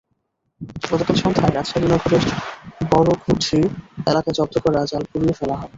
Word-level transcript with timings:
গতকাল 0.89 1.15
সন্ধ্যায় 1.21 1.53
রাজশাহী 1.53 1.87
নগরের 1.89 2.23
বড়কুঠি 2.91 3.59
এলাকায় 4.09 4.35
জব্দ 4.37 4.55
করা 4.65 4.79
জাল 4.91 5.03
পুড়িয়ে 5.11 5.37
ফেলা 5.39 5.55
হয়। 5.55 5.69